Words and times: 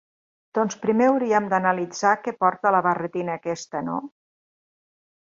Doncs 0.57 0.75
primer 0.85 1.09
hauríem 1.09 1.49
d'analitzar 1.51 2.13
què 2.27 2.33
porta 2.43 2.71
la 2.77 2.81
barretina 2.87 3.35
aquesta, 3.41 3.83
no? 3.91 3.99